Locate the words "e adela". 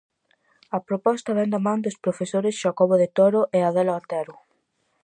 3.57-3.97